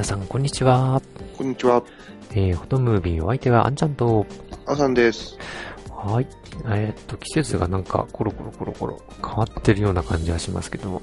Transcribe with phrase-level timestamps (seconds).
[0.00, 1.02] 皆さん、こんにちは。
[1.36, 1.82] こんにちは。
[2.30, 4.24] えー、フォトムービーお相手はあんちゃんと、
[4.64, 5.36] あさんです。
[5.90, 6.26] はい。
[6.64, 11.02] えーっと、季節がなんかコロコロコロコロ変わってるような感じはしますけども。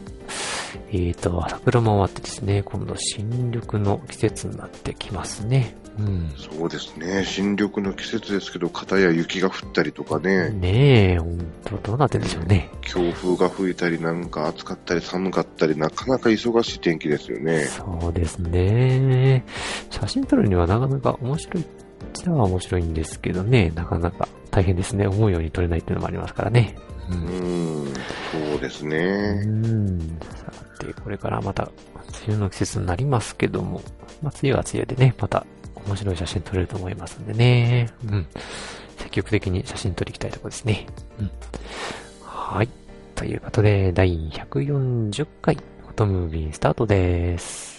[0.90, 5.76] えーっと、桜も終わってですね、今度新緑の季節になってきますね。
[6.00, 6.32] うん。
[6.38, 7.24] そうですね。
[7.26, 12.70] 新緑の季節ですけど、片や雪が降ったりとかね、ねえ、ほんと、どうなってんでしょうね。
[12.82, 17.66] 強風が吹いたり、なんか暑かったり寒かったり、なかなか忙しい天気ですよね。
[17.66, 19.44] そうですね。
[19.90, 21.66] 写真撮るにはなかなか面白いっ
[22.14, 25.08] ちゃ面白いんですけどね、なかなか大変ですね。
[25.08, 26.76] 思うように撮れないっていうのもありますからね。
[27.10, 27.14] う。
[27.14, 27.94] うんん、
[28.52, 29.46] そうですうね。
[29.46, 30.00] ん。
[30.36, 31.72] さて、これからまた、
[32.26, 33.82] 梅雨の季節になりますけども、
[34.22, 35.46] まあ、梅雨は梅雨でね、また
[35.88, 37.90] 面白い写真撮れると思いますんでね。
[38.06, 38.28] うん。
[38.98, 40.86] 積極的に写真撮りきたいところですね。
[41.20, 41.32] うん。
[42.24, 42.70] はい。
[43.16, 47.78] ということで、第140回、フォトムービースタートです。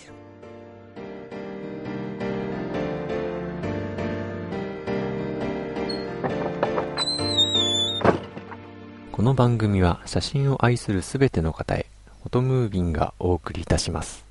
[9.12, 11.86] この番組は写真を愛するすべての方へ、
[12.22, 14.27] フォトムービンがお送りいたします。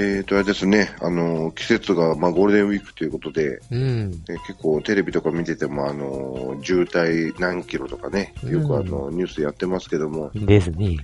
[0.00, 4.22] えーと、あれですね、あの、季節が、まあ、ゴールデンウィークということで、うん。
[4.30, 10.96] え結構テレビとか見てても、あの、渋滞何キロとかね、よくあの、ニュースやってますけども、ですね。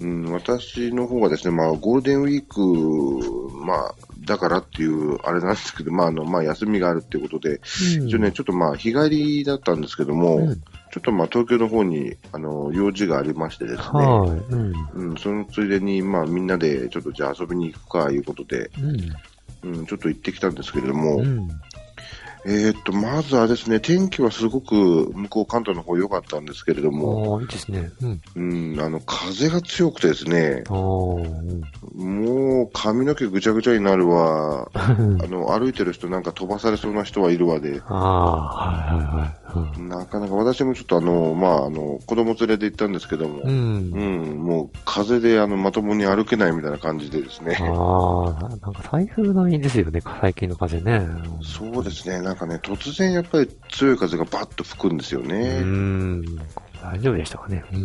[0.00, 3.94] うん、私の方がですね、まあ、ゴールデンウィーク、まあ、
[4.24, 7.60] だからっていう、あれなんですけど、まあ、あの、まあ、休みがあるっていうことで、
[7.98, 8.08] うん。
[8.08, 14.30] 一応ね、ちょっとまあ、日帰りだったんですけども、うんちょっとまあ、東京の方に、あの、用事がありましてですね、はい。
[14.30, 15.10] うん。
[15.10, 18.70] うん、そのついでに、まあ、みんなで、ちょっとじゃあ遊びに行くか、いうことで、
[19.62, 19.70] うん。
[19.70, 21.48] うん、ちょっと行ってきたんですけれども、うん。
[22.44, 27.90] えーっと、まずはですね、天気はすごく、向こう関東の方良かったんですけれども、いいですね。
[28.02, 28.20] うん。
[28.36, 31.62] うん、あの、風が強くてですね、うん。
[31.94, 34.94] もう髪の毛ぐちゃぐちゃになるわ、 あ
[35.26, 39.82] の、歩いてる人なんか飛ばされそうな人はいるわで、ああ、はいはいはい。
[39.82, 43.48] なかなか私もちょっとあの、まあ、あの、子供連れで行ったんですけども、う。
[43.48, 47.56] うんん、もう風であの、まともに歩けないみたいな感じでですね。
[47.60, 51.06] ああ、なんか台風並みですよね、最近の風ね。
[51.42, 55.60] そうですね、なんかね、突然やっぱり強い風がバッと吹くんですようね。
[55.60, 56.24] ん。
[56.82, 57.64] 大丈夫でしたかね。
[57.72, 57.78] うん。
[57.80, 57.84] う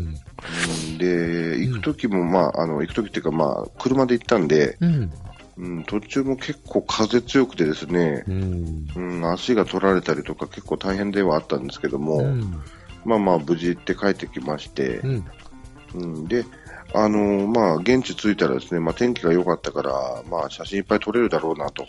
[0.94, 5.12] んで、行く時も、まあ、あの、行く時っていうか、まあ、車で行ったんで、うん。
[5.56, 8.88] うん、途中も結構風強くてですねう、ん。
[8.96, 12.62] うん、足が取られたりとか結構大変ではあったんですけども、うん。
[13.06, 15.26] まあまあ無事行って帰ってきましてう、ん。
[15.94, 16.46] うん、で、
[16.96, 21.88] あのーまあ現地着いたらですね、まあ天気が良かったから、まあ写真いっぱい撮れるだろうなと、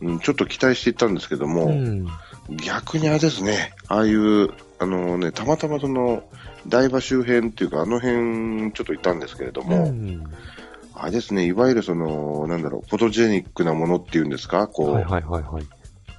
[0.00, 2.06] うん、ちょっと期待していったんですけども、うん。
[2.64, 6.24] 逆にあれですね、ああいう、あのね、たまたまその、
[6.66, 10.24] 台場周辺っていうか、あの辺ちょっと行ったんですけれども、うん
[10.94, 15.66] あれですね、いわゆるその、なんだろう、フォトジェニックなものっていうんですか、こう、はいはいはいはい。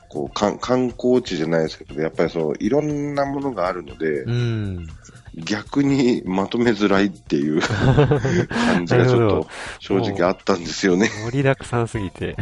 [0.10, 4.88] こう観光地じゃないですけど、やっぱりそう、いろんなものがあるので、うん。
[5.36, 7.62] 逆にまとめづらいっていう
[8.48, 9.48] 感じがちょっと
[9.80, 11.10] 正直あったんですよね。
[11.26, 12.36] 盛りだくさんすぎて。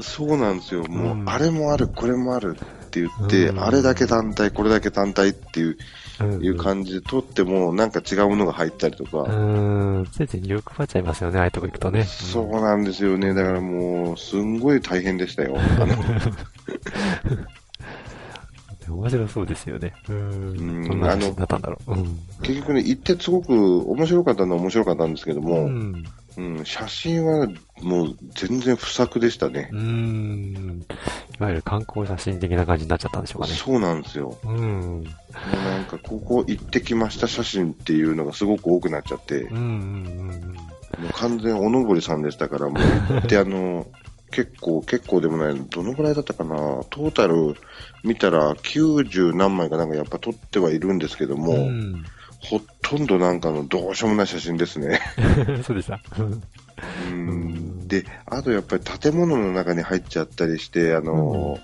[0.00, 0.84] そうなんですよ。
[0.84, 5.76] もう、うんあれもある、これもあるって言って、うんあれだけ単体、これだけ単体っていう
[6.20, 9.32] うんいう感じで撮っても、なんか違うものが入ったりとか、う
[10.02, 10.06] ん。
[10.12, 12.04] ついつい欲張っちゃいますよね、ああいうとこ行くとね。
[12.04, 13.34] そうなんですよね。
[13.34, 15.56] だからもう、すんごい大変でしたよ。
[18.90, 19.94] 面白そうですよね。
[20.08, 20.16] うん。
[20.16, 21.92] うんどんな話になったんだろう。
[21.92, 22.18] うん。
[22.42, 26.04] 結局ね、行ってすごく面白かったのは面白かったんですけども、うん。
[26.36, 27.46] うん、写真は
[27.80, 29.68] もう全然不作でしたね。
[29.72, 30.84] うん。
[31.38, 33.54] いわゆる観光写真的な感じになっちゃったんでしょうかね。
[33.54, 34.36] そうなんですよ。
[34.44, 34.58] うん。
[34.60, 35.04] もう
[35.64, 40.56] なんか、ここ行ってきました写真っていうのがすごく多くなっちゃって、うんうん
[40.98, 43.86] もう完全おのぼりさんでしたから、もう行ってあの、
[44.34, 46.56] 結構、結構でもない、どのぐらいだったかな、
[46.90, 47.54] トータル
[48.02, 52.04] 見たら90何枚かなんかやっぱ撮ってはいるんですけども、うん。
[52.40, 55.00] ほとんどなんかのどうしようもない写真ですね。
[55.48, 55.62] うん。
[55.62, 56.00] そうでした。
[56.18, 61.58] うんで、あとやっぱり建物の中に入っちゃったりして、あの、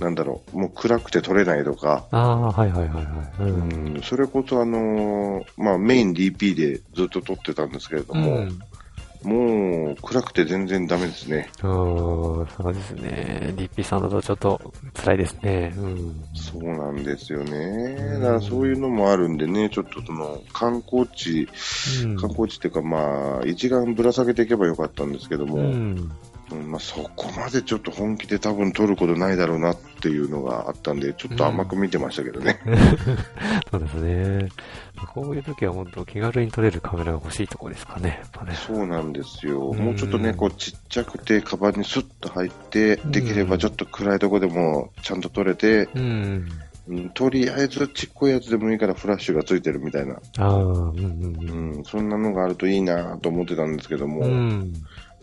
[0.00, 3.50] なんだろう、もう暗くて撮れないとか、ああ、はいはいはいはい。
[3.50, 3.54] う。
[3.54, 8.60] うんん、それこそあのーまあメイン DP でずっと撮ってたんですけれども、うん
[9.22, 11.50] もう暗くて全然ダメですね。
[11.62, 13.52] うん、そうですね。
[13.56, 15.74] DP さんだとちょっと辛いですね。
[15.76, 16.24] うん。
[16.34, 17.56] そうなんですよね。
[17.56, 21.48] うんだからそういうのもあるんでね、ちょっとその観光地、
[22.04, 26.10] うん観光地っていうかまあ、一眼ぶら下げていけばよかったんですけども、うん。
[26.52, 32.60] うんまあ、そこまでちょっと本気で多分撮ることないだろうなっていうのがあったんで、ちょっと甘く見てましたけどね。
[33.70, 34.48] そうですね。
[34.96, 38.22] こういう時は本当気軽に撮れるカメラが欲しいところですかね。
[38.46, 38.54] ね。
[38.54, 39.70] そうなんですよ。
[39.70, 46.48] うんもうちょっとね、こうちっちゃくて、カバンにスッと入って、うんできればちょっと暗いとこでもちゃんと撮れて、うん。
[46.88, 54.32] うんとりあえずちっこいやつでもいいからフラッシュがついてるみたいな、ああ、うんうんうん、そんなのがあるといいなと思ってたんですけども、うん。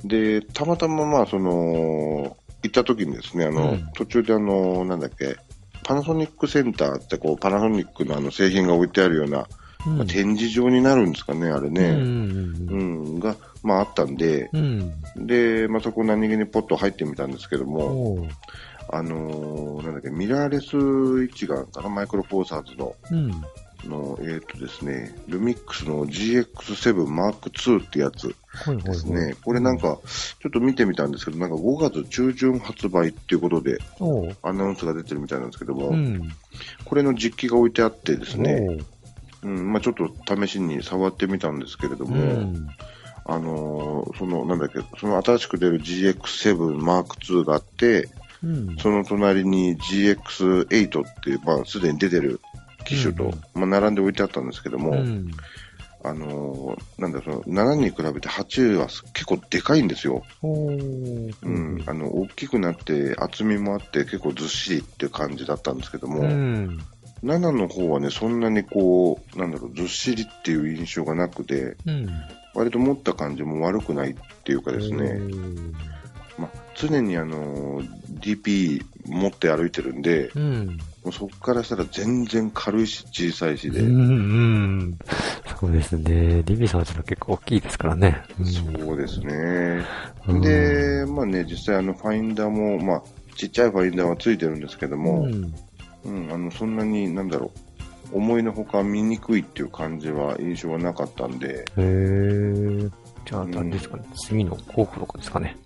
[0.02, 0.08] うん。
[0.08, 5.38] で、たまたままあ、その、行った時にですね、あの、うん途中であの、なんだっけ、
[5.84, 9.46] パナソニックセンターってこう、パナソニックのあの製品が置いてあるような、うん
[9.86, 11.90] まあ展示場になるんですかね、あれうんね。
[11.90, 14.94] うんうん、が、まああったんで、うん。
[15.16, 18.28] で、まあそこ何気にポッと入ってみたんですけども、
[18.90, 23.32] あのーなんだっけ、ミラーレス一眼かな、マイクロフォーサーズの、うん。
[23.88, 28.84] の、えっ、とですね、ルミックスの GX7 Mark II ってやつはいはいはい。
[28.84, 29.36] ですね。
[29.44, 30.00] これなんか、
[30.40, 33.78] ちょっと見てみたんですけど、なんか5月中旬発売っていうことで。
[34.42, 36.32] アナウンスが出てるみたいなんですけども、うん。
[36.86, 38.93] これの実機が置いてあってですね、お
[39.44, 39.48] う。
[39.48, 42.68] うん、まあちょっと試しに触ってみたんですけれどうも、ん。
[43.26, 48.10] あのーその、なんだっけ、その新しく出る GX7 Mark II があって、
[48.44, 48.78] うん。
[48.78, 52.42] その隣に GX8 っていう、まあすでに出てる
[52.86, 55.32] 機種と、うんまあ並んで置いてあったんですけども、うん。
[56.06, 60.24] あのーなんだその、7に比べて8は結構でかいんですよ。
[60.42, 60.80] おう。
[61.44, 61.84] うん。
[61.88, 66.80] あの、大きくなって厚みもあって結構ずっしりって感じだったんですけども、うん。
[67.24, 72.10] 7の方はね、そんなにこう、なんだろう、ずっしりっていう印象がなくて、うん。
[72.54, 75.20] 割と持った感じも悪くないっていうかですね、
[76.38, 77.82] まあ、常にあの、
[78.20, 80.68] DP 持って歩いてるんで、うん。
[81.04, 83.96] もうそこからしたら全然軽いし小さいしで、うん。
[83.96, 85.00] うん。
[85.60, 86.44] そうですね。
[86.44, 88.24] リビーさんはちょっと結構大きいですからね。
[88.40, 89.86] うんそうですね。
[90.28, 93.04] うんで、まあね、実際あの、ファインダーも、まあ、
[93.36, 95.54] ちっちゃいファインダーはついてるんですけども、うん。
[96.06, 97.52] うん、あの、そんなに、なんだろ
[98.12, 102.92] う、思いのほか見にくいっていう感じは印象はなかったんで、へー。
[103.26, 104.04] じゃあ、あれですかね。
[104.16, 105.58] 次の候補とかですかね。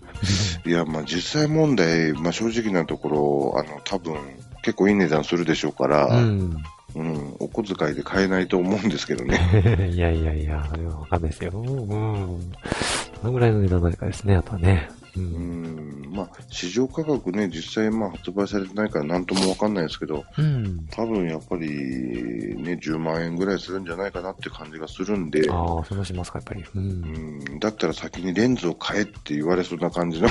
[0.64, 4.16] いや、まあ実際問題、まあ正直なところ、あの、多分、
[4.62, 6.56] 結構いい値段するでしょうから、うん。
[6.94, 9.38] うん、お小遣いで買えないと思うんですけどね。
[9.92, 11.50] いやいやいや、わかんないですよ。
[11.54, 11.66] うん。
[11.66, 12.38] ど
[13.22, 14.88] のぐらいの値段なのかですね、あとはね。
[15.18, 15.24] う。
[15.24, 20.86] うんん、まあ市場価格ね、実際まあ発売されてないからなんともわかんないですけど、うん。
[20.90, 26.62] 多分やっぱりね、10万円ぐらいするんじゃないかなって感じがするんで、ああ、そんなしますか、やっぱり。
[26.62, 26.66] う。
[26.74, 30.28] うんん、だったら先にレンズを買えって言われそうな感じの。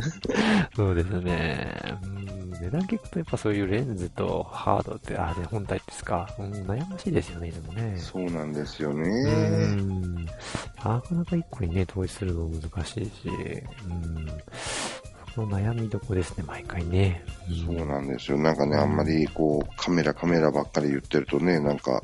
[0.74, 1.98] そうですね。
[2.02, 2.26] うん。
[2.60, 6.28] 値段聞くとやっぱそういうレンズとハードって、あれ本体ですか。
[6.38, 7.96] うん、悩ましいですよね、でもね。
[7.98, 9.08] そうなんですようね。
[9.74, 10.24] ん。
[10.24, 13.10] なかなか一個にね、統一するの難しいし、
[13.88, 14.15] うん。
[15.34, 17.22] その悩みどこですね、毎回ね。
[17.66, 18.38] そうなんですよ。
[18.38, 22.02] なんかね、あんまりこう、カメラカメラばっかり言ってるとね、なんか、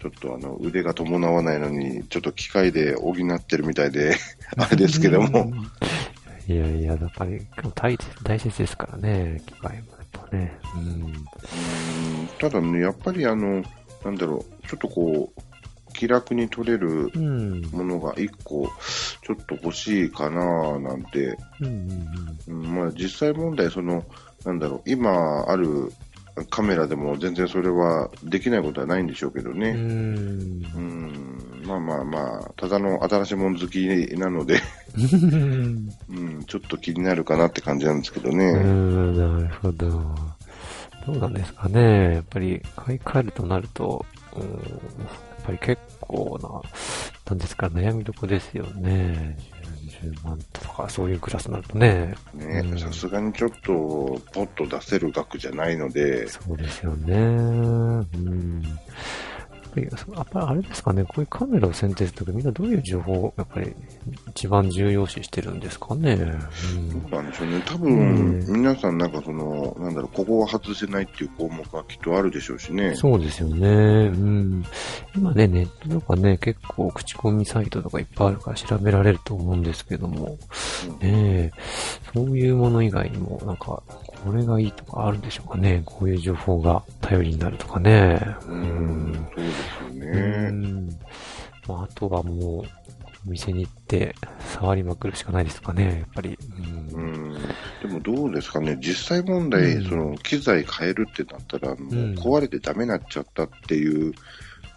[0.00, 4.16] ちょっとあの、腕が伴わないのに、ちょっと機械で補ってるみたいで、
[4.56, 5.52] あれですけども。
[6.48, 10.58] いやいや、やっぱり大大切ですからね、機械もやっぱね。
[10.74, 10.82] うん。
[10.82, 11.26] うん
[12.38, 13.62] ただね、やっぱりあの、
[14.04, 15.51] なんだろう、ちょっとこう、
[16.02, 17.60] 気楽に撮れるうん。
[17.70, 18.68] ものが一個、
[19.22, 24.04] ちょっと欲しいかななんて、うんうんうん、まあ実際問題、その、
[24.44, 25.92] なんだろう、今ある
[26.50, 29.60] カメラでも全然それはできないことはないんでしょうけどうん。
[29.60, 29.68] ね。
[29.68, 33.86] うんうん、まあまあまあ、ただの新しいもの好き
[34.18, 34.60] なので、
[34.96, 35.88] うん。
[36.10, 38.50] うん、ちょっと気になるかなって感じなんですけどうね。
[38.54, 39.88] ん、なるほど。
[41.06, 42.14] どうなんですかね。
[42.14, 44.04] やっぱり買い替えるとなると、
[44.34, 44.60] うん、
[45.44, 49.36] ぱり結構な、なんですか、悩みどこですよね。
[49.48, 49.62] 10
[50.02, 52.14] 10万とか、そういうクラスになるとね。
[52.34, 57.14] うんねさすがにちょっと、ポッと出せる額じゃないので、そうですよね。
[57.14, 57.20] う
[58.16, 58.62] ん。
[59.80, 63.74] やっぱりやっぱりあれですかね、こういうカメラを選定するときみんなどういう情報をやっぱり
[64.30, 66.12] 一番重要視してるんですかね。
[66.12, 67.62] うんどうなんでしょうね。
[67.64, 72.94] 多う分、ん皆さんなんかその、なんだろう、ここは外せないっていう項目はきっとあるでしょうしね。
[72.94, 73.66] そうですよね。
[73.68, 74.64] うん。
[75.16, 80.38] 今ね、ネットとかね、結構口コミサイトとかいっぱいあるから調べられると思うんですけども、
[80.86, 81.52] うんねえ、
[82.14, 83.82] そういうもの以外にも、なんか、
[84.24, 85.82] ここれがいいとかあるんでしょうかね。
[85.84, 88.20] こういう情報が頼りになるとかね。
[88.46, 90.50] うん、そうですようね。
[90.50, 90.88] ん。
[91.66, 92.82] まあ、あとはもう、
[93.26, 94.14] お店に行って
[94.52, 96.38] 触りまくるしかないですかね、やっぱり。
[96.92, 96.96] う。
[96.96, 97.34] うんん、
[97.82, 104.12] でもどうですかね、実際問題、うんその機材変えるってなったら、あのん壊れてダメになっちゃったっていう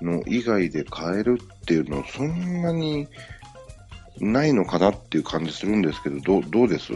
[0.01, 3.07] の以外で変えるっていうの、そんなに
[4.19, 6.87] ないのかなっていう感じするんですけど、どうどうです？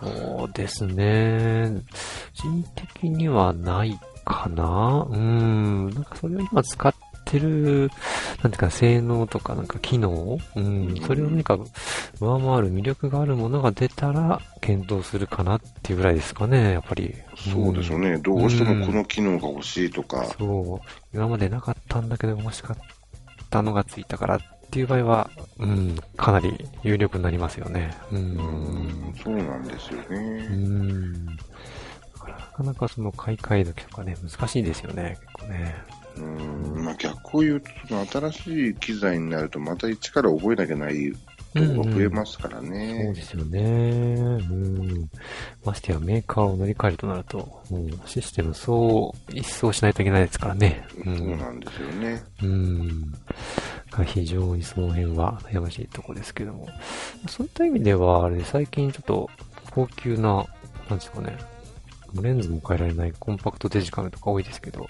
[0.00, 1.82] そうですね。
[2.42, 5.90] 個人的にはないかなうん。
[5.90, 7.90] なんかそれを今使ってる、
[8.42, 10.96] なんていうか、性能とかなんか機能うん。
[11.06, 11.58] それを何か
[12.20, 17.14] 上回る魅力があるものが出たら検討するかなっていうぐらいですかね、やっぱり。
[17.36, 20.88] そうですよね、どうしてもこの機能が欲しいとか、そう。
[21.14, 22.76] 今までなかったんだけど欲しかっ
[23.50, 24.40] たのがついたから
[24.72, 27.94] っていう場合は、うん、かなり有力になりますよね。
[28.10, 28.16] う。
[28.16, 30.46] うんん、そうなんですようね。
[30.48, 31.26] ん。
[31.26, 31.32] だ
[32.18, 35.74] からなかなかその買い替え時とかね、難しいですよね、結構ね。
[36.16, 43.12] うんまあ、逆を言うと、その新しい機材になると、また一から覚えなきゃないとこが増えますからそうね。
[43.14, 43.60] ですよね。
[43.60, 45.10] うん。
[45.64, 50.86] ましてやメーカーを乗り換えるとなると、もうシステムそう一掃しないといけないですからね。
[50.98, 52.22] うそうなんですよね。
[52.42, 53.12] うん。
[54.04, 56.68] 非常にその辺は悩ましいとこですけども。
[57.28, 59.30] そういった意味では、あれ、最近ちょっと
[59.70, 60.46] 高級な、
[60.88, 61.36] なんですかね、
[62.20, 64.86] レンズも変えられないコンパクトデジカメとか多いですけど、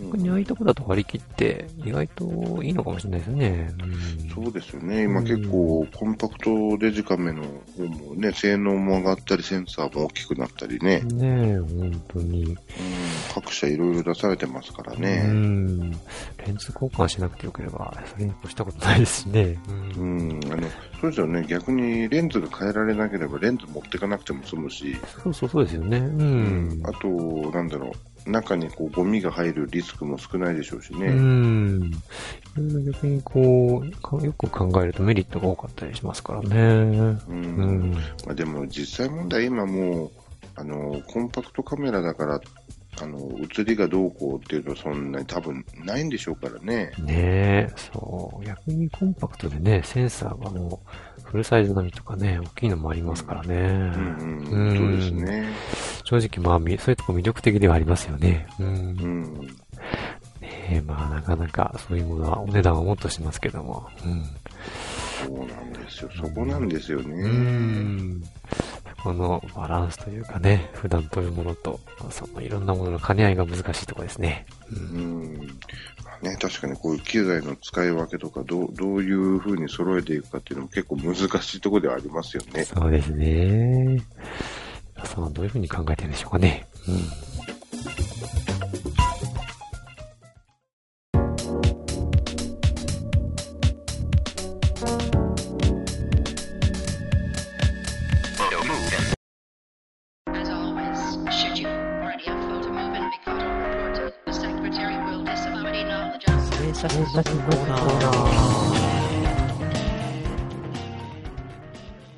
[0.00, 3.70] 逆にああいうとこだと割り切って意外といいのかもしれないですね。
[3.80, 5.04] うん、そうですよね。
[5.04, 7.42] 今うん結構コンパクトデジカメの
[7.76, 12.44] 方もね、性能も上がったり、センサーも大きくなったりね、ねえ、本当に。
[12.44, 12.56] うん、
[13.34, 15.22] 各社いろいろ出されてますからうね。
[15.26, 15.90] ん。
[15.90, 15.96] レ
[16.52, 19.58] ンズ交換しなくてよければ、それに越したことないですしね。
[19.96, 20.00] う。
[20.00, 20.68] うんん、あの、
[21.00, 21.44] そうですよね。
[21.48, 25.98] 逆にレンズが変えられなければレンズ持ってかなくても済むし、そうそうそうですよね。
[25.98, 26.55] うん。
[26.84, 27.08] あと、
[27.50, 27.92] なんだろ
[28.26, 31.08] う、中にこうゴミが入るリスクも少ないでしょうしうね。
[31.10, 31.84] ん。
[31.84, 31.92] い
[32.56, 36.48] ろいろ逆にこうか、よく考えるとメリットが多かったりしますからね。
[36.48, 37.92] うんうん。
[37.92, 40.10] まあ、でも実際問題、今もう、
[40.56, 42.40] あの、コンパクトカメラだから、
[42.98, 43.18] あの、
[43.58, 46.92] 映りがどうこうっていうのはそんなに多分ないんでしょうからね。
[46.98, 48.44] ねえ、そう。
[48.44, 50.80] 逆にコンパクトでね、センサーがも
[51.18, 53.54] う、フルサイズ並みとかね、大きいのもありますからね。
[53.54, 55.48] うんううんん、そうですね。
[56.06, 58.46] 正直まあ、みそういうとこ魅力的ではありますよね。
[58.60, 58.66] うん。
[58.66, 59.46] うん。
[60.40, 63.88] ねえ、まあ、なかなかそういうものはお値段はもっとしますけども。
[64.04, 64.24] うん。
[65.26, 66.10] そうなんですよ。
[66.16, 67.22] そこなんですよね。
[67.22, 68.22] うん。
[69.02, 74.46] このバランスというかね、普段取るものと、そのいろんなものの兼ね合いが難しいところですね。
[74.72, 75.36] うん。
[76.04, 82.64] まあね、確かにこういう機材の使い分けとか、どう、どういう風に揃えていくかっていうのも結構難しいところではありますよね。
[82.64, 84.00] そうですね。
[84.96, 86.66] 皆さんどういうふに考えてるんでしょうかね。
[86.88, 87.26] うん。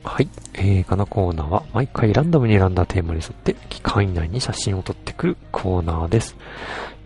[0.04, 6.37] はいえー、このコーナーは毎回ランダムに選んだテーマに沿って期間以内に写真を撮ってくるコーナーです。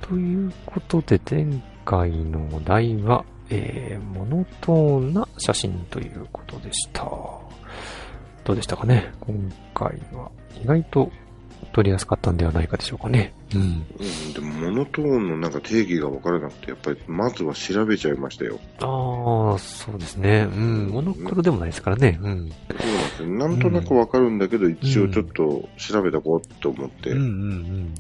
[0.01, 7.05] ということで前回のお題は、えー、モノトーンな写真ということでした。
[8.45, 9.13] どうでしたかね？
[9.21, 10.31] 今回は
[10.63, 11.13] 意外と
[11.73, 13.35] 撮りやすかったんではないかでしょうかね。
[13.55, 13.87] うん。
[13.99, 18.59] うん、でもモノトーンのなんか定義が分からなくて、やっぱりまずは調べちゃいましたよ。
[18.81, 20.49] ああ、そうですね。
[20.51, 20.89] うん。
[20.89, 22.19] モノクロでもないですからね。
[22.23, 22.51] うん。
[22.51, 23.29] そうなんですよ。
[23.29, 27.95] なんとなく分かるんだけど、一応ちょっと調べとこうと思って、うんうんうん。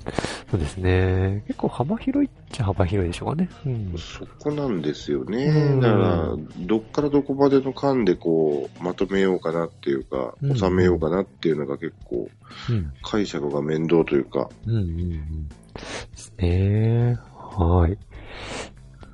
[0.50, 1.42] そうですね。
[1.47, 3.49] 結構幅広いっちゃ幅広いでしょうかね。
[3.66, 3.94] うん。
[3.99, 5.47] そこなんですよね。
[5.47, 12.30] うんだから、どっからどこまでの間でこう、まとめようかなっていうか、うん収めようかなっていうのが結構、
[12.71, 12.92] うん。
[13.02, 15.41] 解釈が面倒というか、うんうんうん。
[15.74, 17.18] ですね。
[17.56, 17.98] はい。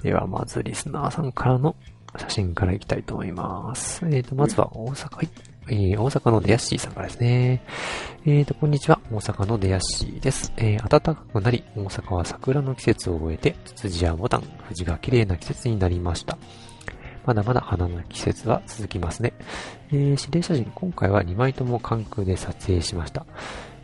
[0.03, 1.77] では、まずリスナーさんからの
[2.17, 4.07] 写真からいきたいと思います。
[4.11, 5.29] えっ、と、まずは大阪、はい。
[5.71, 7.63] えー、大阪のデヤッシーさんからですね。
[8.25, 9.01] えっ、と、こんにちは。
[9.11, 10.53] 大阪のデヤッシーです。
[10.57, 16.39] えー、暖かくなり、大阪は桜の季節を終えて、ツツジやボタン、藤が綺麗な季節になりました。
[17.27, 19.35] まだまだ花の季節は続きますね。
[19.91, 23.27] えー、指令写真、今回は2枚とも関空で撮影しました。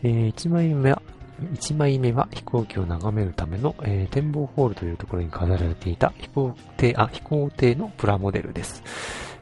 [0.02, 1.02] えー1枚目は、
[1.40, 8.82] 1枚目は飛行機を眺めるための、えー展望ホールというところに飾られていた飛行艇、あ、飛行艇のプラモデルです。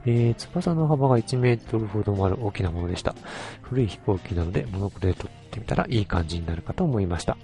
[0.04, 3.14] えー、翼の幅が1メートルほどもある大きなものでした。
[3.62, 7.36] 古い飛行機なのでモノクロで撮ってみたらいい感じになるかと思いました。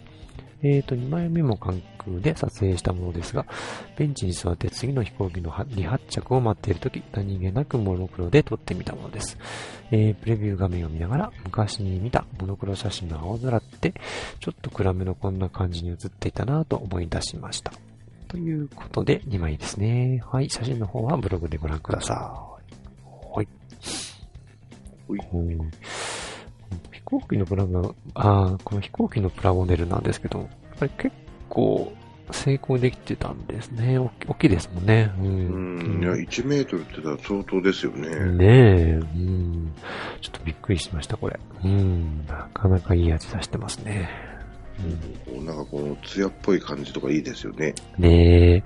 [0.63, 3.47] えーと、2枚目も関空で撮影したものですが、
[3.97, 9.39] ベンチに座って次の飛行機の離発着を待っているとき、何気なくモノクロで撮ってみたものです。
[9.91, 13.95] えー、プレビュー画面を見ながら、昔に見たモノクロ写真の青空って、
[14.41, 17.73] ちょっと暗めのこんな感じに写っていたなぁと思い出しました。
[18.27, 20.23] ということで、2枚ですね。
[20.27, 22.17] はい、写真の方はブログでご覧ください。
[23.37, 23.49] はい。
[25.07, 25.57] ほい
[26.93, 30.49] 飛行機のプラが、あーこの飛行機のプラモデルなんですけど、やっ
[30.79, 31.15] ぱり結
[31.49, 31.93] 構
[32.31, 33.99] 成功できてたんですね。
[33.99, 35.13] お大きいですもんね。
[35.19, 35.23] う。
[35.23, 38.09] うんん、いや、1メートルって言ったら相当ですよね。
[38.33, 39.73] ねえ、うん。
[40.21, 41.39] ちょっとびっくりしました、これ。
[41.65, 42.27] うん。
[42.27, 44.11] なかなかいい味出してますね。
[45.29, 47.75] うんなんかこの艶っぽい感じとかいいですよね。
[47.99, 48.63] ねえ。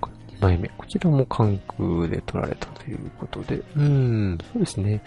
[0.00, 0.08] こ
[0.40, 0.68] 2枚目。
[0.76, 3.62] こちらも関空で撮られたということで。
[3.76, 5.02] うん、そうですね。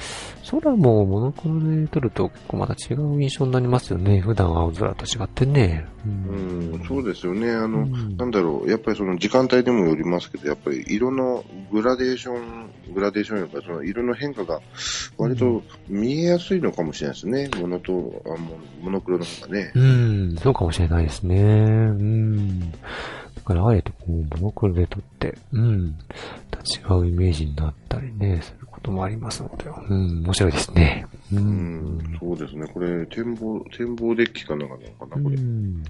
[0.50, 4.22] 空もモノクロで撮ると結構また違う印象になりますよね。
[4.22, 5.86] 普段青空と違ってね。
[6.06, 7.52] ううん、そうですよね。
[7.52, 14.62] あの、うんなんだろう、やっぱりその時間帯でもよりますけど、やっぱり色のグラデーション、グラデーションよりか、その色の変化が
[15.18, 17.50] 割と見えやすいのかもしれないですね。
[17.60, 19.72] モノと、あモモノクロの方がね。
[19.76, 21.36] うん、そうかもしれないですね。
[21.38, 22.74] うん。
[23.38, 25.96] だから、あえてこう、モノクロで撮って、うん、
[26.90, 31.06] 違うイメージになったりね、することもありますので、うん、面白いですね。
[31.34, 32.66] ううん、そうですね。
[32.74, 35.36] これ、展望、展望デッキかなんかなのかな、これ。
[35.36, 35.84] うん、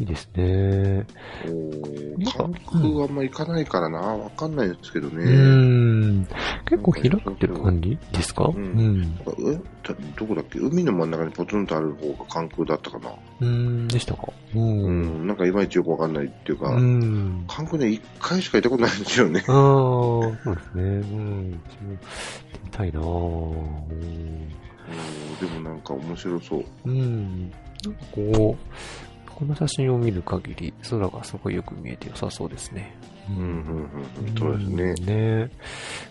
[0.00, 1.06] いいですね。
[1.46, 5.24] お関空はあんま行かないからな、わかんないですけどね。
[5.24, 6.26] うん。
[6.66, 8.44] 結構開くってる感じですか？
[8.44, 9.14] ううん
[10.16, 10.58] どこだっけ？
[10.58, 13.10] 海の真ん中にポツンとある方が関空だったかな。
[13.40, 14.28] うん、でしたか？
[14.54, 14.58] う。
[14.58, 17.44] うんん、なんかいまいちよくわかんないっていうか、うん。
[17.48, 19.44] 関空ね、一回しか行ったことないんですよね。
[19.46, 20.82] ああ、そうですね。
[20.82, 21.50] うん。
[21.52, 21.98] 行って
[22.64, 23.54] みたいなぁ
[25.40, 26.64] でもなんか面白そう。
[26.84, 27.50] うん。
[27.50, 32.96] なんかこう、この写真を見る限り、空がすごいよく見えて良さそうですね。
[33.28, 33.44] うん、うん、
[34.26, 34.38] うん。
[34.38, 34.82] そうですね。
[34.82, 35.50] うんね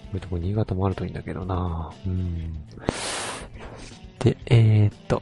[0.07, 2.63] こういうとこ新潟もあるといいんだけどなうん。
[4.19, 5.21] で、えー、っと、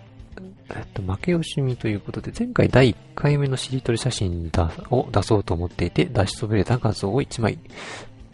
[0.69, 7.57] えっと、負け惜しみということで、前回第1回目のしりとり写真だを出そうと思っていて、出しそびれた画像を1枚、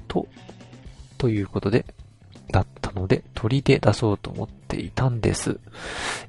[0.07, 0.27] と、
[1.17, 1.93] ということで、だ
[2.91, 5.59] ったので、鳥で出そうと思っていたんです。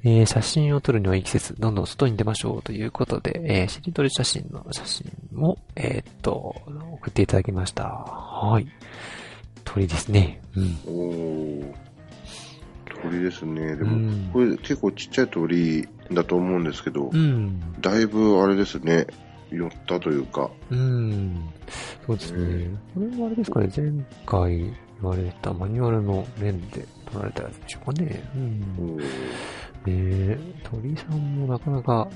[0.05, 6.55] えー写真を撮るにはいい季節、どんどん外に出ましょうということで、えーしりとり写真の写真も、えーっと、
[6.93, 7.85] 送っていただきました。
[7.85, 8.67] はい。
[9.65, 10.41] 鳥ですね。
[10.57, 10.79] うん。
[10.87, 11.75] おー
[13.03, 13.77] 鳥ですね。
[13.77, 17.61] でも、うんこれ結構ちっちゃい鳥だと思うんですけど、うん。
[17.81, 19.07] だいぶあれですね、
[19.51, 21.49] 寄ったというか、うん。
[22.07, 22.71] そうですね。
[22.95, 23.93] これはあれですかね、前
[24.27, 24.73] 回
[25.03, 28.23] 言われたマニュアルの面で撮られたやつでしょうかね。
[28.35, 28.97] うん。
[28.99, 29.05] ね
[29.89, 32.09] え、鳥さんもなかなか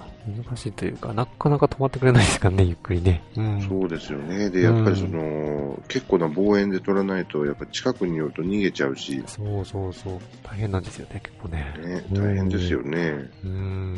[0.47, 3.23] 難しいというか、なかなか止まってくれないですからね、ゆっくりね。
[3.37, 3.61] うん。
[3.61, 4.51] そうですよね。
[4.51, 10.19] で、やっぱりその、結構な望遠で撮らないと、やっぱ近くに寄ると逃げちゃうし、そうそうそう。
[10.45, 11.75] 大変なんですよね、結構ね。
[11.85, 13.29] ね、大変ですよね。
[13.45, 13.97] うん。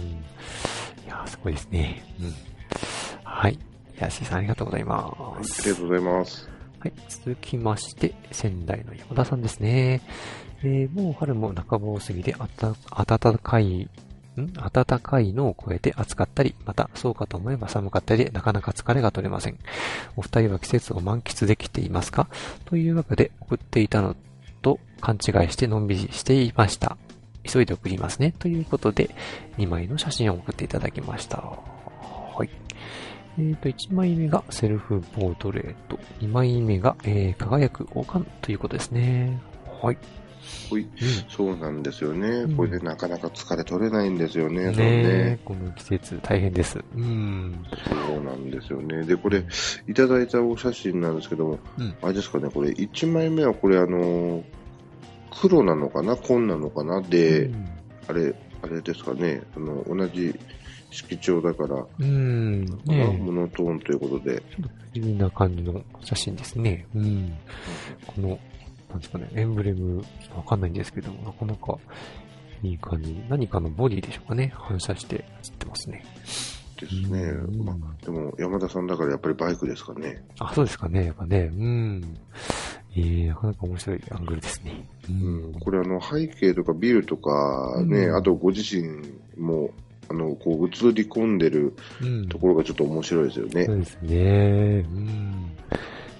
[1.04, 2.02] いやー、すごいですね。
[2.20, 2.32] うん。
[3.22, 3.58] はい。
[4.00, 5.68] ヤシーさんありがとうございまありす。
[5.70, 6.48] がとうございます。
[6.80, 6.92] はい。
[7.08, 10.00] 続きまして、仙台の山田さんですね。
[10.62, 12.74] えー、もう春も半ばを過ぎて、あた、
[13.18, 13.88] 暖かい、
[14.36, 14.52] ん？
[14.52, 19.58] 暖かいのを超えて暑かったり、またそうかと思えば寒かったりで、なかなか疲れが取れません。
[20.16, 22.28] お二人は季節を満喫できていますか？
[22.64, 24.14] というわけで、送っていたの
[24.62, 26.96] と勘違いしてのんびりしていました。
[27.42, 28.34] 急いで送りますね。
[28.38, 29.10] ということで、
[29.56, 31.77] 2枚の写真を送っていただきました。
[33.38, 33.46] はい。
[33.46, 35.98] えーと、1枚目がセルフポートレート。
[36.20, 39.40] 2枚目が、えー、輝く王冠ということですね。
[39.80, 39.98] はい。
[40.70, 40.86] ほい
[41.28, 42.44] そうなんですよね。
[42.44, 44.70] んこれでなかなか疲れ取れないんですよね。
[44.70, 46.78] ねねえ、この季節大変です。
[46.94, 47.64] うん。
[48.06, 49.04] そうなんですよね。
[49.04, 49.44] で、これ、
[49.86, 54.42] いただいたお写真なんですけども、うんあれですかね、これ、1枚目はこれ、あの、
[55.40, 57.68] 黒なのかな紺なのかなで、うん
[58.08, 60.34] あれ、あれですかね、あの、同じ
[60.90, 62.64] 色調だから、うん。
[62.64, 66.86] ねモえ、ノトーンということで、不思議な感じの写真ですね。
[66.94, 67.32] うん。
[68.06, 68.38] この、
[68.90, 71.78] なんですかね、エンブレム、ちょっとわかんないんですけども、なかなか
[72.62, 73.22] いい感じ。
[73.28, 74.52] 何かのボディでしょうかね。
[74.54, 76.04] 反射して写ってますね。
[76.80, 77.22] ですね。
[77.22, 80.22] うんまあ、でも、山田さんだからやっぱりバイクですかね。
[80.38, 81.06] あ、そうですかね。
[81.06, 81.50] やっぱね。
[81.52, 82.16] うん。
[82.96, 84.88] えー、なかなか面白いアングルですね。
[85.08, 88.82] ううん、これ、あの、背景とかビルとかね、うんあとご自身
[89.36, 89.70] も、
[90.10, 92.28] あの、こう、映り込んでるうん。
[92.28, 93.64] ところがちょっと面白いですよね。
[93.66, 94.16] そうですね。
[94.16, 95.50] うん。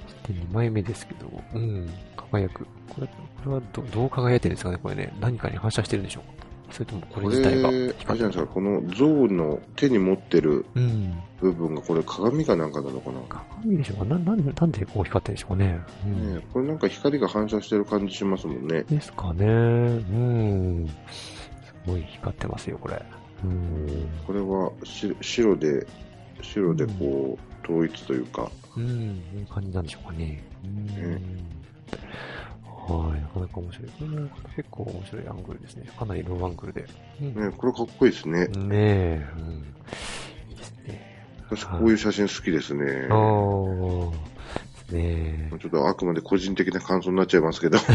[0.06, 1.88] そして2枚目ですけど、うん。
[2.16, 2.66] 可輝く。
[2.90, 3.12] これ、こ
[3.46, 5.12] れはどどう輝いてるんですかねこれね。
[5.20, 6.46] 何かに反射してるんでしょうか？
[6.70, 11.14] それともこれ自体があれじゃないですか、この象の手に持ってるうん。
[11.40, 13.20] 部分が、これ鏡かなんかなのかな、
[13.62, 14.04] 鏡でしょうか？
[14.04, 15.80] な、なんで、なんでこう光ってるんでしょうかね？
[16.04, 16.34] うん。
[16.34, 18.82] ねこれなんか光が反射してる感じしますもんね。
[18.82, 19.46] ですかね。
[19.46, 20.86] うん。
[21.64, 23.02] すごい光ってますよ、これ。
[23.44, 24.08] うん。
[24.26, 25.86] これはし白で、
[26.42, 30.42] 白でこう、統一というか、うん、いい感じなんでしょうかね。
[30.64, 31.48] うん。
[32.88, 33.88] はい、なかなか面白い。
[33.88, 35.86] これも結構面白いアングルですね。
[35.98, 36.86] かなりローアングルで。
[37.20, 38.46] うんね、これかっこいいですね。
[38.46, 39.64] ねえ、うん。
[40.50, 41.26] いいですね。
[41.50, 43.08] 私こういう写真好きですね。
[43.10, 47.76] ああ、ねちょっとあくまで個人的な感想になっちゃいますけど。
[47.76, 47.82] え。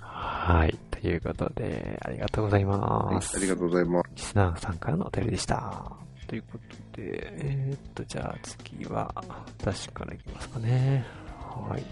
[0.00, 0.78] はい。
[1.02, 3.36] ということで、ありがとうございます。
[3.36, 4.10] ありがとうございます。
[4.14, 5.92] リスナーさんからのお便りでした。
[6.28, 6.58] というこ
[6.92, 9.12] とで、えー、っと、じゃあ次は、
[9.58, 11.04] 私からいきますかね。
[11.40, 11.82] はい。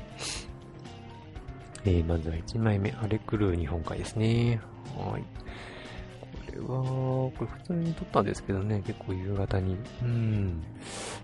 [1.84, 4.60] えー、まずは1枚目、アレクルー日本海ですね。
[4.96, 5.24] はい。
[6.46, 9.76] これは、これ普通に撮ったんですけどね、結構夕方に。
[10.02, 10.62] うん。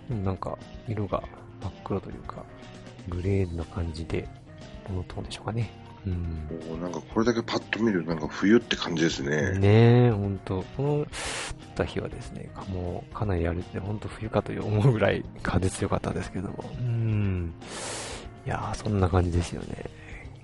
[0.08, 1.22] でもなんか、色が
[1.62, 2.44] 真っ黒というか、
[3.08, 4.28] グレーな感じで、
[4.88, 5.85] モノトーンでしょうかね。
[6.06, 6.48] うん。
[6.72, 9.58] おーなんかこれだけパッと見るとなんか冬って感じですね。
[9.58, 10.64] ねえ、ほんと。
[10.76, 11.06] この、降っ
[11.74, 16.64] た日はですね、もうかなりあれで、ほんと冬かと思うぐらい風強かったんですけども。
[16.78, 17.52] うん。
[18.46, 19.84] いやー、そんな感じですよね。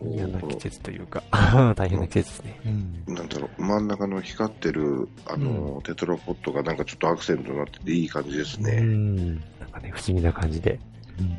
[0.04, 1.22] 嫌な季節というか、
[1.76, 2.60] 大変な季節ですね。
[3.06, 3.14] うん。
[3.14, 8.80] なんだろう、真ん中の光ってる、あの、テトラポットがなんかちょっとアクセントになってていい感じですうね。
[8.80, 9.36] ん。
[9.36, 10.80] なんかね、不思議な感じで、
[11.20, 11.38] うん。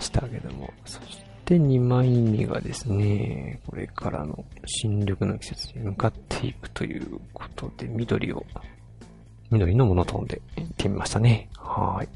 [0.00, 0.72] したけども。
[0.84, 8.44] そして2枚目がですね、これからの新緑の季節に向かっていくということで、緑を、
[9.50, 11.48] 緑のモノトーンでいってみましたね。
[11.56, 12.08] はーい。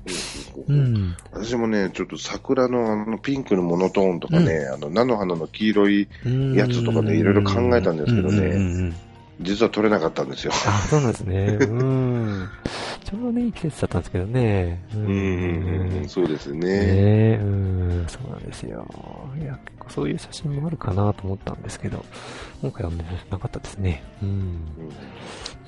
[0.68, 1.16] うん。
[1.32, 6.08] 私もね、ちょっと桜のあのピンクのモノトーンとかね、あの菜の花の黄色い
[6.56, 8.94] やつとかねいろいろ考えたんですけどねうんうんうんうん
[9.40, 10.52] 実は撮れなかったんですよ。
[10.54, 11.58] あ、そうなんですね。
[11.60, 12.48] うん。
[13.04, 14.86] ちょうどね、いい季節だったんですけどね。
[14.94, 15.02] うう
[16.04, 16.60] ん、そうですね。
[16.60, 18.86] ねえ、うん、そうなんですよ。
[19.40, 22.04] いや、結構そういう写真もあるかなと思ったんですけど、
[22.60, 24.02] 今回はねなかったですね。
[24.22, 24.28] うん。
[24.28, 24.60] うん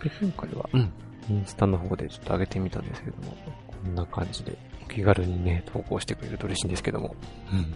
[0.03, 0.93] で、今回は、うん、
[1.31, 3.37] インスタの方でちょっと上げてみたんですけども、
[3.69, 7.15] こんな感じで、お気軽にね、投稿してくれると嬉しいんですけども。
[7.53, 7.75] うん。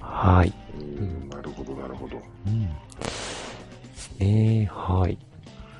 [0.00, 0.52] はい。
[0.78, 2.16] うんなるほど、なるほど。
[2.46, 2.70] うん。
[4.18, 4.70] ですね。
[4.72, 5.18] はい。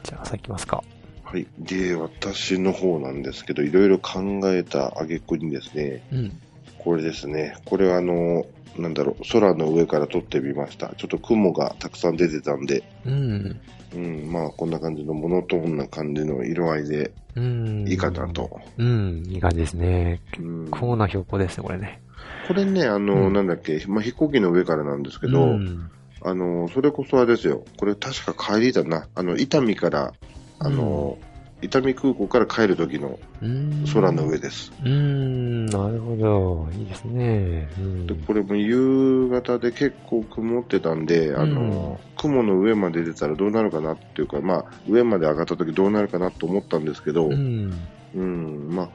[0.03, 0.83] じゃあ、さあ行きますか。
[1.25, 1.47] はい。
[1.59, 6.41] で、私の方なんですけど、いろいろ考えた挙句にですね、うん。
[6.79, 8.47] これですね、これはあの、
[8.79, 10.95] なんだろう、空の上から撮ってみました。
[10.97, 13.61] ちょっと雲がたくさん出てたんで、うん。
[13.95, 17.89] うん、まあこんな感じのモノトーンな感じの色合いでうん。
[17.89, 18.61] いいかなと。
[18.77, 19.25] うん。
[19.29, 20.21] いい感じですね。
[20.39, 22.01] うん、高な標高ですね、これね。
[22.47, 25.91] これね、あの、うんなんだっけ、まあ飛行機の上からなんですけど、うん。
[26.27, 27.63] あの、それこそあれですよ。
[27.77, 29.07] これ確か帰りだな。
[29.15, 30.13] あの、伊丹から、
[30.59, 31.17] あの、
[31.63, 34.73] 伊丹空港から帰る時のうん空の上です。
[34.83, 36.69] うーん、なるほど。
[36.77, 37.69] いいですね。
[37.79, 47.71] うんで、これも夕方で結構曇ってたんで、あの、雲の上まで出たらどうなるかなっていうか、まあ、上まで上がった時どうなるかなと思ったんですけど、ううん、
[48.17, 48.69] ん。
[48.75, 48.89] まあ、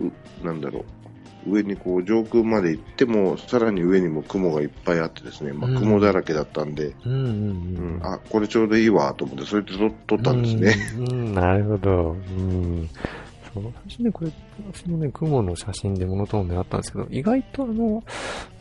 [0.00, 0.99] うなんだろう。
[1.46, 7.12] 上にこう上空まで行っても、さらに上にも雲がいっぱいあってですね、まあ、うん雲だらけだったんで、うん。
[7.12, 7.18] うん。
[7.18, 8.00] ううんん。
[8.02, 10.74] あ、これちょうどいいわと思って、それで撮撮ったんですね。
[10.98, 11.08] うん。
[11.08, 12.10] うん、なるほど。
[12.12, 12.88] うん。
[13.52, 14.30] そう、私ね、これ、
[14.72, 18.02] 私もね、雲の写真でモノトーンであったんですけど、意外とあの、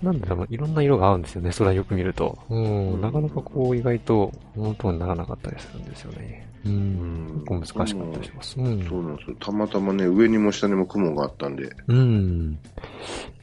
[0.02, 2.38] なんだろう、いろんな色が合うんですよね、空よく見ると。
[2.50, 6.49] うん、なかなかこう、意外とモノトーンにならなかったりするんですよね。
[6.65, 7.34] ううんん。
[7.36, 8.60] 結構難しかったりします。
[8.60, 8.84] うん。
[8.88, 9.36] そうなんですよ。
[9.39, 12.60] たまたまね、上にも下にも雲があったんで、うん。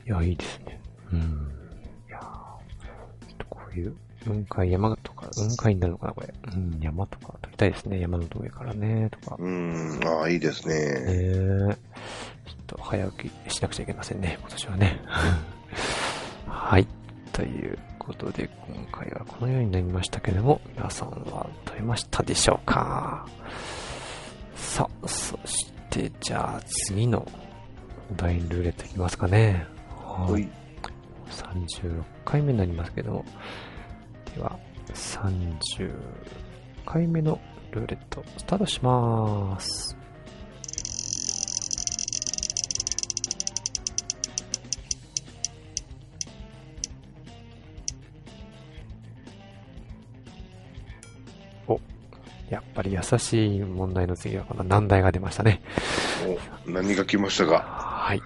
[0.07, 0.81] いや、いいですね。
[1.13, 1.51] うん。
[2.09, 6.35] いやーちょっとこういう、雲海山とか、雲海になるのかな、これ。
[6.55, 8.01] うん、山とか撮りたいですね。
[8.01, 9.37] 山の上からね、とか。
[9.39, 10.75] うん、ああ、いいですね。
[10.77, 11.77] えー、ちょっ
[12.67, 15.01] と早起きしなくちゃいけませんね、今年はね。
[16.47, 16.87] はい。
[17.33, 23.27] ということで、今回はこのようになりましたけれども、皆さんは撮れましたでしょうか？
[24.55, 27.27] さあ、そして、じゃあ次の
[28.11, 29.67] お題ルーレットいきますかね。
[29.91, 30.49] ははいい。
[31.31, 33.25] 36回目になりますけども、
[34.35, 34.59] では、
[34.95, 35.93] 30
[36.85, 37.41] 回目の
[37.73, 39.96] ルーレットスタートします。
[52.51, 55.63] やっぱり優しい問題の次はこの難題が出ましたね。
[56.67, 57.61] お何が来ましたか？
[57.61, 58.23] はい。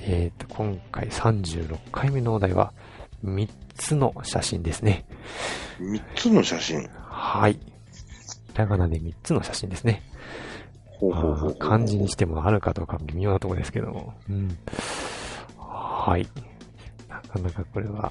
[0.00, 2.72] えっ、と、今回36回目のお題は、
[3.24, 5.04] 3つの写真ですね。
[5.80, 6.88] 3つの写真？
[6.98, 7.54] はい。
[7.54, 7.60] ひ
[8.54, 10.02] らがなで3つの写真ですね。
[10.86, 11.54] ほうほうほう。
[11.54, 14.14] 漢字にしてもあるかどうか微妙なところですけども。
[14.28, 14.58] うん。
[15.56, 16.26] はい。
[17.08, 18.10] なかなかこれは、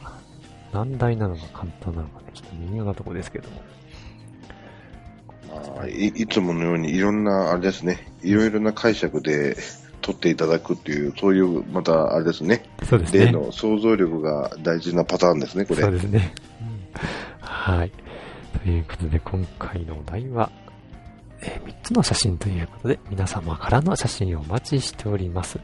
[0.71, 3.61] 難題なのか簡単なのかね、ちょっと微妙なところですけども。
[5.89, 9.57] いいつものようにいろんな、あれですね、いろいろな解釈で
[10.01, 13.25] 撮っていただくっていう、そういう、また、あれですね、そうですね。
[13.25, 15.81] 例の想像力が大事なパターンですね、これ。
[15.81, 16.33] そうですね。
[17.39, 17.91] はい。
[18.63, 20.51] ということで、今回のお題は、
[21.41, 25.59] え3つの写真ということで、皆様からの写真をお待ちしております。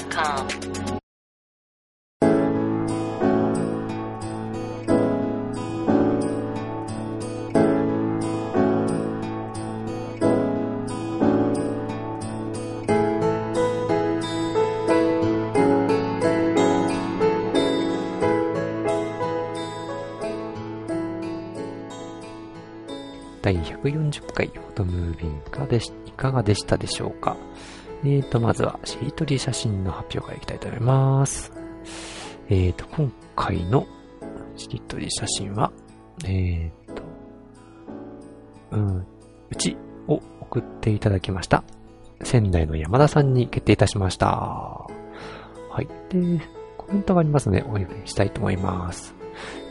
[0.00, 1.02] gmail.com.
[23.42, 27.36] 第140回フォトムービンかでいかがでしたでしょうか？
[28.04, 31.52] えーと、まずは、しりとり写真の発表からいきたいと思います。
[32.48, 33.86] えーと、今回の
[34.56, 35.72] しりとり写真は、
[36.24, 37.02] えーと、
[38.72, 39.06] うん、
[39.50, 39.76] うち
[40.08, 41.62] を送っていただきました。
[42.22, 44.26] 仙台の山田さんに決定いたしました。
[44.26, 44.88] は
[45.80, 45.86] い。
[46.10, 46.40] で、
[46.76, 49.21] コメントがありますので、お読みしたいと思います。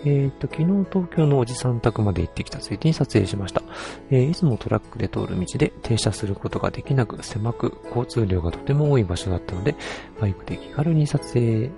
[0.04, 3.62] えーと、昨日東京のおじさん宅まで行ってきたついでに撮影しました。
[4.10, 9.76] えーいつもトラックで通る道で停車することができなく狭く交通量がとても多い場所だったので、
[10.19, 11.69] バイクで気軽に撮影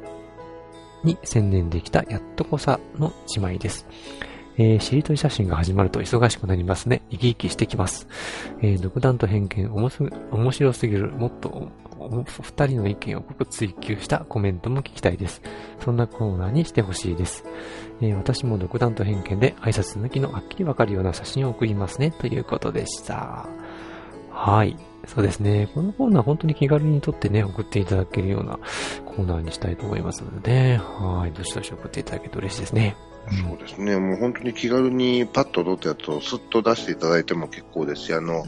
[1.03, 3.85] に専念できたやっとこさの一枚です。
[4.55, 7.01] えー、しりとり写真が始まると忙しくなりますね。
[7.09, 8.07] 生き生きしてきます。
[8.61, 11.69] えー独断と偏見、おもす面白すぎる、もっと
[12.03, 15.41] お二人の意見を濃く追求したコメントも聞きたいです。
[15.83, 17.45] そんなコーナーにしてほしいです。
[18.01, 23.47] えー私も独断と偏見で挨拶抜きのはっきりわかるような写真を送りますね、ということでした。
[24.31, 24.77] はい。
[25.07, 25.69] そうですね。
[25.73, 28.57] このコーナー本当に気軽に撮ってね、送っていただけるような
[29.05, 31.31] コーナーにしたいと思いますので、はい。
[31.33, 32.95] どしどし送っていただけると嬉しいですね。
[33.47, 38.43] そうですね、もう本当に気軽にパッと撮ったやつをスッと出していただいても結構ですし、あの、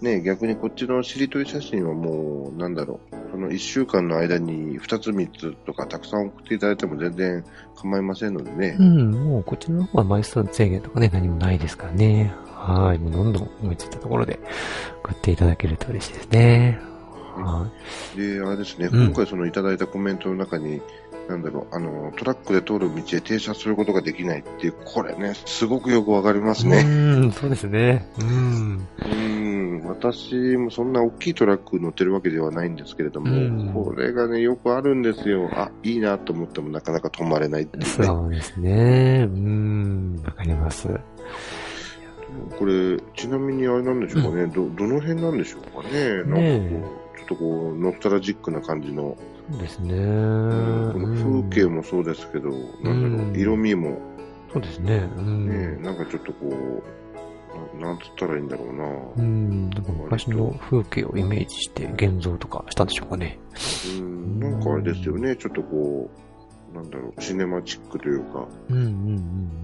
[0.00, 8.82] ね、逆にこっちのしりとり写真はもう、なんだろう、その1週間の間に2つ3つとかたくさん送っていただいても全然構いませんのでねう。
[8.82, 12.34] ん、もうこちらの方は枚数制限とかね、何もないですからね。
[12.46, 12.98] はい。
[12.98, 14.38] もうどんどん思いついたところで
[15.02, 16.78] 送っていただけると嬉しいですね。
[17.36, 17.68] は
[18.16, 20.80] で、あれですね、うん今回そのいただいたコメントの中に、
[21.28, 26.70] なんだろう、あの、トラックで通る道へ停車することができないっていう、これね、すごくよくわかりますい。
[26.70, 26.82] ね。
[26.82, 28.06] うん、そうですね。
[28.20, 28.86] うん。
[29.04, 29.43] うん、
[29.98, 35.48] 私もそんな大きいトラック乗ってるわけではないんですけれども、うんこれがね、よくあるんですよ。
[35.52, 37.88] あ、いいなと思ってもなかなか止まれないっていうね。
[37.88, 39.28] そうですね。
[39.30, 40.88] うん、わかります。
[42.58, 46.14] これ、ちなみにあれなんでしょうかね、ど、どの辺なんでしょうかね。
[46.16, 49.16] なんかこう、ねちょっとこう、ノスタルジックな感じの、
[49.50, 49.94] そうですね。
[49.94, 49.94] こ
[50.98, 52.50] の風景もそうですけど、
[52.82, 53.98] なんだろう、うん色味も、
[54.52, 55.08] そうですね。
[55.16, 55.48] うん。
[55.48, 56.82] ね、なんかちょっとこう、
[57.78, 58.84] ななんつったらいいんだろうな。
[59.16, 63.38] うん、なんか昔の風景をイメージして現像とかしたんでしょうかね。
[63.98, 66.10] うん、なんかあれですよね、ちょっとこ
[66.72, 68.84] う、なんだろう、シネマチックというか、うんうん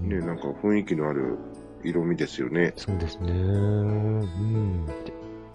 [0.03, 0.09] うん。
[0.09, 1.37] ね、なんか雰囲気のある
[1.83, 2.73] 色味ですよね。
[2.75, 3.31] そうですね。
[3.31, 4.85] うん。
[4.85, 4.93] で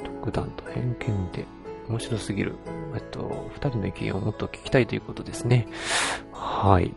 [0.04, 1.46] 独断と偏見で
[1.88, 2.54] 面白すぎる。
[2.94, 5.66] えっと、二人の意見をもっと聞きたいということですね。
[6.32, 6.94] はい。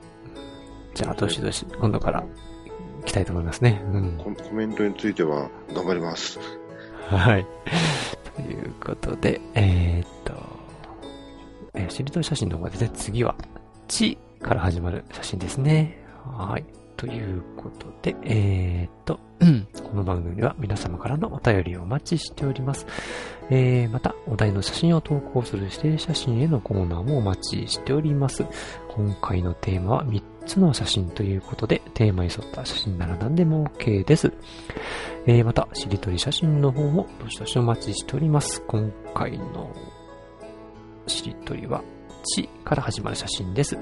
[0.94, 2.28] じゃあ、どしどし、今度から行
[3.10, 3.82] きたいと思いますね。
[3.92, 4.18] うん。
[4.18, 6.40] ココメントについては頑張ります。
[7.08, 7.46] はい。
[8.36, 10.34] ということで、えーっと、
[11.74, 13.36] えーしりとり写真の方でね、次は、
[13.88, 16.04] ちから始まる写真ですね。
[16.24, 16.66] はい。
[16.98, 22.86] ということで、えーっと、うんこの番組では皆様からのお便りをお待ちしております。
[23.50, 28.46] えー、また、お題の写真を投稿する指定写真へのコーナーもお待ちしております。
[28.90, 34.34] 今回のテーマは3つの写真ということで、テーマに沿った写真なら何でも OK です。
[35.26, 38.62] えー、また、しりとり写真の方もどしどしお待ちしております。
[38.68, 39.74] 今回の
[41.08, 41.84] しりとりは、
[42.24, 43.78] ちから始まる写真です。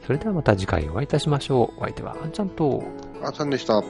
[0.05, 1.79] それではまた次回お会いいたしましょう。
[1.79, 2.84] お相手は、あんちゃんと、
[3.23, 3.81] あんちゃんでした。